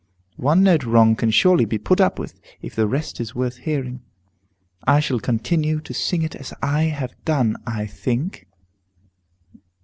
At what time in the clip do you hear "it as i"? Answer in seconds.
6.23-6.85